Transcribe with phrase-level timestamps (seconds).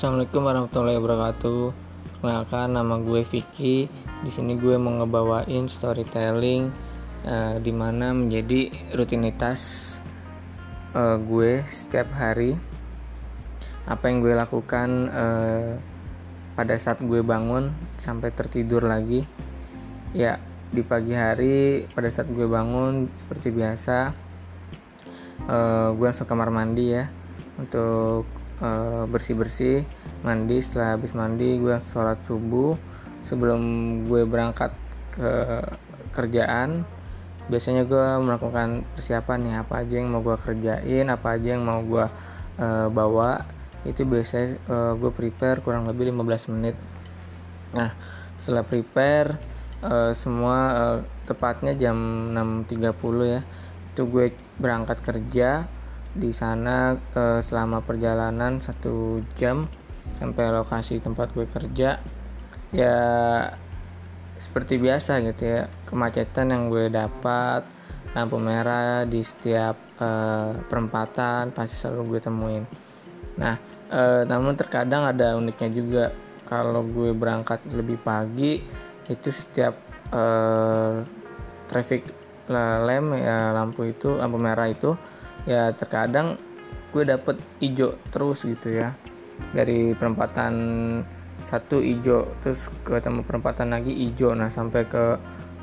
[0.00, 1.62] Assalamualaikum warahmatullahi wabarakatuh.
[2.24, 3.84] Kenalkan nama gue Vicky.
[4.24, 6.72] Di sini gue mau ngebawain storytelling
[7.28, 9.60] uh, di mana menjadi rutinitas
[10.96, 12.56] uh, gue setiap hari.
[13.84, 15.76] Apa yang gue lakukan uh,
[16.56, 17.68] pada saat gue bangun
[18.00, 19.28] sampai tertidur lagi.
[20.16, 20.40] Ya,
[20.72, 24.16] di pagi hari pada saat gue bangun seperti biasa
[25.44, 27.04] uh, gue langsung kamar mandi ya
[27.60, 29.84] untuk uh, bersih-bersih
[30.22, 30.60] mandi.
[30.60, 32.76] Setelah habis mandi gue sholat subuh.
[33.20, 33.60] Sebelum
[34.08, 34.72] gue berangkat
[35.12, 35.30] ke
[36.16, 36.88] kerjaan
[37.50, 41.80] biasanya gue melakukan persiapan nih apa aja yang mau gue kerjain apa aja yang mau
[41.82, 42.06] gue
[42.60, 43.44] uh, bawa.
[43.84, 46.76] Itu biasanya uh, gue prepare kurang lebih 15 menit.
[47.76, 47.92] Nah
[48.40, 49.36] setelah prepare
[49.84, 51.96] uh, semua uh, tepatnya jam
[52.68, 52.88] 6.30
[53.28, 53.40] ya
[53.90, 55.66] itu gue berangkat kerja
[56.14, 56.98] di sana
[57.40, 59.70] selama perjalanan satu jam
[60.10, 62.02] sampai lokasi tempat gue kerja.
[62.70, 62.98] Ya
[64.40, 67.60] seperti biasa gitu ya kemacetan yang gue dapat
[68.16, 72.64] lampu merah di setiap eh, perempatan pasti selalu gue temuin.
[73.36, 73.54] Nah
[73.92, 76.06] eh, namun terkadang ada uniknya juga.
[76.50, 78.58] Kalau gue berangkat lebih pagi
[79.06, 79.76] itu setiap
[80.10, 81.04] eh,
[81.70, 82.02] traffic
[82.50, 84.98] lem ya lampu itu lampu merah itu
[85.48, 86.36] ya terkadang
[86.90, 88.96] gue dapet hijau terus gitu ya.
[89.56, 90.54] Dari perempatan
[91.40, 95.16] satu hijau terus ketemu perempatan lagi hijau nah sampai ke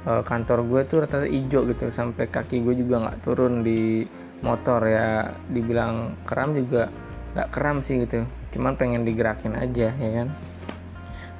[0.09, 1.91] uh, kantor gue tuh rata-rata hijau gitu.
[1.93, 4.07] Sampai kaki gue juga nggak turun di
[4.41, 5.35] motor ya.
[5.51, 6.89] Dibilang keram juga
[7.37, 8.25] nggak keram sih gitu.
[8.55, 10.27] Cuman pengen digerakin aja ya kan?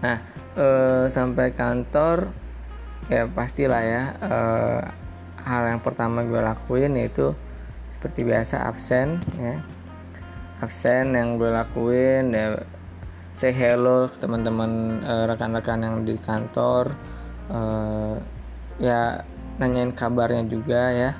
[0.03, 0.17] Nah
[0.57, 2.29] uh, sampai kantor
[3.07, 4.81] ya pastilah ya uh,
[5.47, 7.31] hal yang pertama gue lakuin yaitu
[7.97, 9.57] seperti biasa absen ya.
[10.61, 12.61] Absen yang gue lakuin ya
[13.33, 16.93] say hello teman-teman uh, rekan-rekan yang di kantor
[17.49, 18.21] uh,
[18.77, 19.25] ya
[19.57, 21.11] nanyain kabarnya juga ya.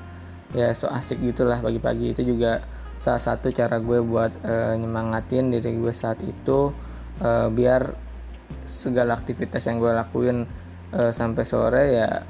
[0.54, 2.14] Ya so asik gitulah pagi-pagi.
[2.14, 2.62] Itu juga
[2.94, 6.70] salah satu cara gue buat uh, nyemangatin diri gue saat itu
[7.18, 7.94] uh, biar
[8.66, 10.46] segala aktivitas yang gue lakuin
[10.94, 12.22] uh, sampai sore ya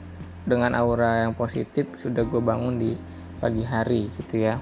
[0.49, 2.93] dengan aura yang positif sudah gue bangun di
[3.39, 4.59] pagi hari gitu ya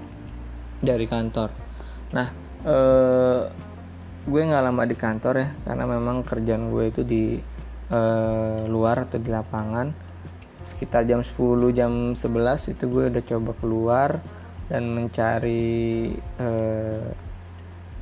[0.80, 1.50] dari kantor.
[2.12, 2.28] Nah
[2.64, 3.42] eh,
[4.26, 7.24] gue nggak lama di kantor ya karena memang kerjaan gue itu di
[7.90, 9.88] eh, luar atau di lapangan.
[10.66, 14.10] Sekitar jam 10 jam 11 itu gue udah coba keluar
[14.66, 17.06] dan mencari eh,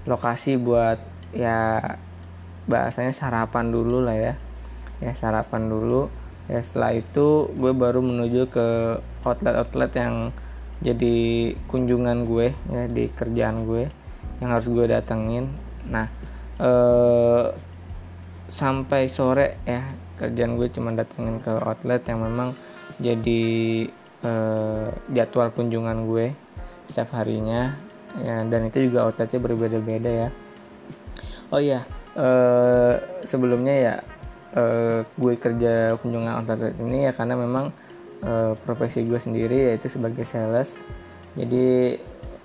[0.05, 0.99] lokasi buat
[1.37, 1.81] ya
[2.65, 4.35] bahasanya sarapan dulu lah ya.
[5.05, 6.09] Ya sarapan dulu.
[6.49, 8.69] Ya setelah itu gue baru menuju ke
[9.25, 10.33] outlet-outlet yang
[10.83, 11.17] jadi
[11.71, 13.87] kunjungan gue ya di kerjaan gue
[14.43, 15.47] yang harus gue datengin.
[15.87, 16.07] Nah
[16.59, 17.47] eh,
[18.51, 19.83] sampai sore ya
[20.19, 22.55] kerjaan gue cuma datengin ke outlet yang memang
[22.99, 23.43] jadi
[24.23, 26.35] eh, jadwal kunjungan gue
[26.91, 27.75] setiap harinya
[28.21, 30.29] ya dan itu juga outletnya berbeda-beda ya.
[31.51, 31.87] Oh iya
[32.19, 33.95] eh, sebelumnya ya
[34.59, 37.71] eh, gue kerja kunjungan outlet ini ya karena memang
[38.25, 40.83] uh, profesi gue sendiri yaitu sebagai sales.
[41.37, 41.99] Jadi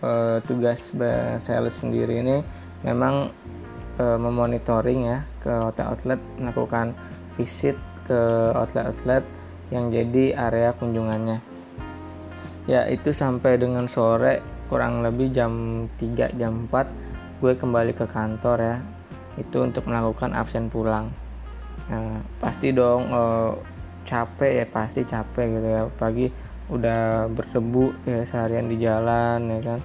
[0.03, 0.93] uh, tugas
[1.39, 2.43] sales sendiri ini
[2.83, 3.31] memang
[3.99, 6.95] uh, memonitoring ya ke outlet-outlet melakukan
[7.35, 7.75] visit
[8.07, 8.19] ke
[8.55, 9.23] outlet-outlet
[9.69, 11.39] yang jadi area kunjungannya.
[12.65, 18.57] Ya itu sampai dengan sore kurang lebih jam 3 jam 4 gue kembali ke kantor
[18.59, 18.77] ya.
[19.37, 21.09] Itu untuk melakukan absen pulang.
[21.89, 23.07] Nah, pasti dong
[24.09, 25.83] capek ya pasti capek gitu ya.
[25.93, 26.25] Pagi
[26.73, 29.79] udah berdebu ya seharian di jalan ya kan.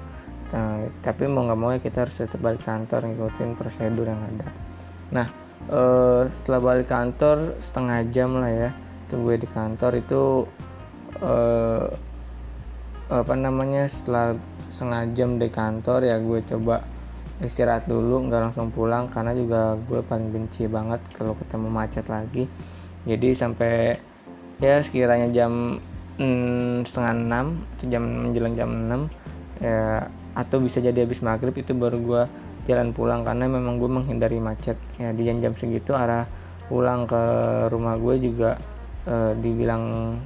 [0.54, 4.48] Nah, tapi mau nggak mau ya kita harus tetap balik kantor ngikutin prosedur yang ada.
[5.12, 5.26] Nah
[5.68, 8.70] eh, setelah balik kantor setengah jam lah ya
[9.12, 10.22] tunggu di kantor itu
[11.20, 11.86] eh,
[13.12, 14.32] apa namanya setelah
[14.72, 16.80] setengah jam di kantor ya gue coba
[17.44, 22.48] istirahat dulu nggak langsung pulang karena juga gue paling benci banget kalau ketemu macet lagi.
[23.04, 24.00] Jadi sampai
[24.62, 25.82] ya sekiranya jam
[26.18, 31.74] mm, setengah enam atau jam menjelang jam 6 ya atau bisa jadi habis maghrib itu
[31.74, 32.22] baru gue
[32.66, 33.22] jalan pulang.
[33.22, 34.78] Karena memang gue menghindari macet.
[34.98, 36.26] Ya di jam-jam segitu arah
[36.66, 37.22] pulang ke
[37.70, 38.58] rumah gue juga
[39.06, 40.16] eh, dibilang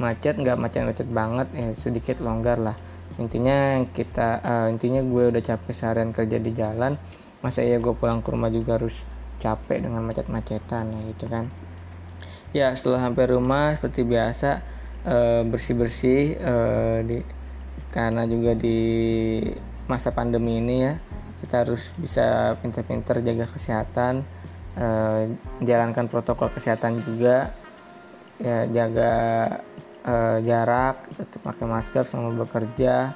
[0.00, 1.48] macet nggak macet-macet banget.
[1.52, 2.76] Ya sedikit longgar lah.
[3.20, 6.96] Intinya kita uh, intinya gue udah capek seharian kerja di jalan.
[7.44, 9.04] Masa ya gue pulang ke rumah juga harus
[9.36, 11.50] capek dengan macet-macetan ya gitu kan
[12.52, 14.50] ya setelah sampai rumah seperti biasa
[15.08, 17.24] eh, bersih bersih uh, di
[17.92, 18.78] karena juga di
[19.88, 20.94] masa pandemi ini ya
[21.42, 24.22] kita harus bisa pintar-pintar jaga kesehatan
[24.78, 25.28] uh,
[25.60, 27.52] jalankan protokol kesehatan juga
[28.40, 29.12] ya jaga
[30.06, 33.12] uh, jarak tetap pakai masker selama bekerja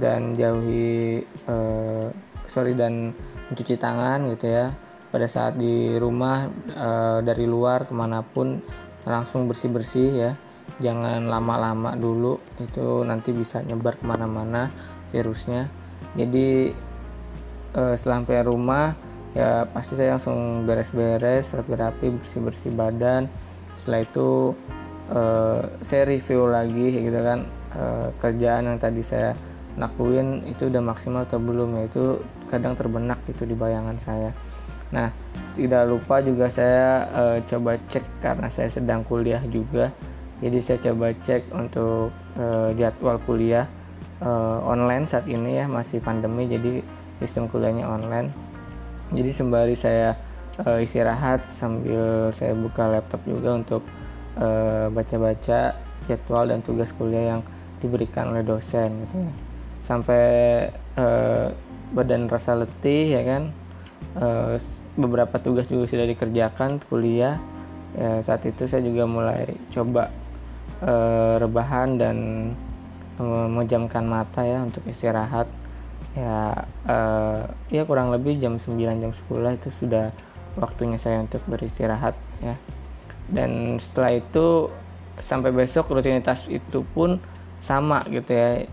[0.00, 2.08] dan jauhi uh,
[2.46, 3.12] sorry dan
[3.50, 4.72] mencuci tangan gitu ya
[5.16, 6.44] pada saat di rumah
[6.76, 8.60] uh, dari luar ke mana pun
[9.08, 10.32] langsung bersih bersih ya.
[10.76, 14.68] Jangan lama-lama dulu itu nanti bisa nyebar ke mana-mana
[15.08, 15.72] virusnya.
[16.20, 16.68] Jadi
[17.72, 18.92] uh, setelah rumah
[19.32, 23.24] ya pasti saya langsung beres-beres rapi-rapi bersih-bersih badan.
[23.72, 24.52] Setelah itu
[25.16, 27.48] uh, saya review lagi gitu kan.
[27.72, 29.32] Uh, kerjaan yang tadi saya
[29.80, 31.72] lakuin itu udah maksimal atau belum?
[31.80, 32.20] Ya itu
[32.52, 34.36] kadang terbenak gitu di bayangan saya
[34.94, 35.10] nah
[35.56, 39.88] tidak lupa juga saya uh, coba cek karena saya sedang kuliah juga.
[40.44, 43.64] Jadi saya coba cek untuk uh, jadwal kuliah
[44.20, 46.84] uh, online saat ini ya masih pandemi jadi
[47.24, 48.28] sistem kuliahnya online.
[49.16, 50.12] Jadi sembari saya
[50.60, 53.82] uh, istirahat sambil saya buka laptop juga untuk
[54.36, 55.72] uh, baca-baca
[56.04, 57.42] jadwal dan tugas kuliah yang
[57.80, 59.32] diberikan oleh dosen gitu ya.
[59.80, 60.24] Sampai
[61.00, 61.48] uh,
[61.96, 63.56] badan rasa letih ya kan
[64.18, 64.56] uh,
[64.96, 67.36] beberapa tugas juga sudah dikerjakan kuliah.
[67.96, 70.12] Ya, saat itu saya juga mulai coba
[70.84, 72.16] uh, rebahan dan
[73.16, 75.48] memejamkan mata ya untuk istirahat.
[76.16, 80.12] Ya uh, ya kurang lebih jam 9 jam 10 itu sudah
[80.56, 82.56] waktunya saya untuk beristirahat ya.
[83.28, 84.70] Dan setelah itu
[85.20, 87.20] sampai besok rutinitas itu pun
[87.60, 88.68] sama gitu ya.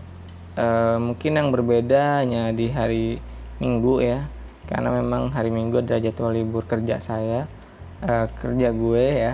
[0.53, 0.67] E,
[1.01, 3.17] mungkin yang berbeda hanya di hari
[3.57, 4.29] minggu ya
[4.63, 7.45] karena memang hari minggu ada jadwal libur kerja saya
[7.99, 9.33] e, kerja gue ya.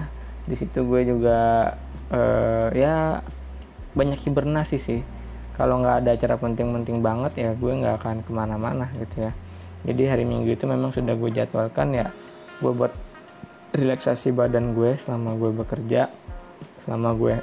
[0.49, 1.71] Di situ gue juga
[2.09, 2.21] e,
[2.73, 3.21] ya
[3.93, 5.01] banyak hibernasi sih.
[5.53, 9.31] Kalau nggak ada acara penting-penting banget ya gue nggak akan ke mana-mana gitu ya.
[9.85, 12.07] Jadi hari minggu itu memang sudah gue jadwalkan ya.
[12.59, 12.91] Gue buat
[13.75, 16.09] relaksasi badan gue selama gue bekerja
[16.81, 17.35] selama gue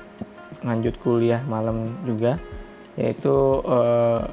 [0.66, 2.40] lanjut kuliah malam juga.
[2.96, 3.30] Yaitu
[3.62, 4.24] uh,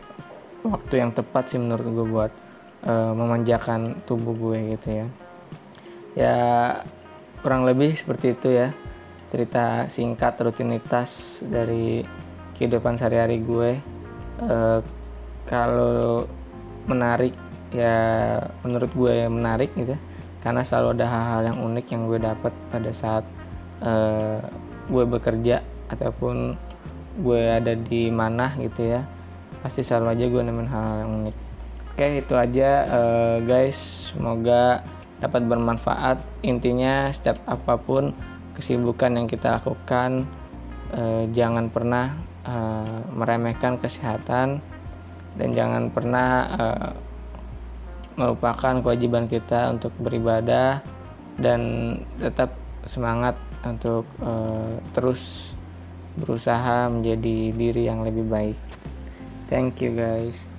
[0.63, 2.31] waktu yang tepat sih menurut gue buat
[2.87, 5.07] uh, memanjakan tubuh gue gitu ya.
[6.13, 6.37] Ya
[7.41, 8.69] kurang lebih seperti itu ya
[9.33, 12.05] cerita singkat rutinitas dari
[12.55, 13.71] kehidupan sehari-hari gue.
[14.43, 14.79] Uh,
[15.49, 16.27] kalau
[16.87, 17.33] menarik
[17.73, 19.99] ya menurut gue menarik gitu ya
[20.43, 23.25] karena selalu ada hal-hal yang unik yang gue dapat pada saat
[23.79, 24.43] uh,
[24.91, 26.59] gue bekerja ataupun
[27.23, 29.01] gue ada di mana gitu ya.
[29.63, 31.37] Pasti selalu aja gue nemuin hal-hal yang unik
[31.93, 34.81] oke itu aja uh, guys semoga
[35.21, 38.17] dapat bermanfaat intinya setiap apa pun
[38.57, 40.25] kesibukan yang kita lakukan
[40.97, 42.17] uh, jangan pernah
[42.49, 44.57] uh, meremehkan kesehatan
[45.37, 46.91] dan jangan pernah uh,
[48.17, 50.81] merupakan kewajiban kita untuk beribadah
[51.37, 51.61] dan
[52.21, 52.53] tetap
[52.85, 55.53] semangat untuk uh, terus
[56.13, 58.59] berusaha menjadi diri yang lebih baik.
[59.49, 60.52] Thank you guys.